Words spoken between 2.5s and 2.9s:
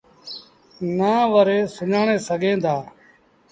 دآ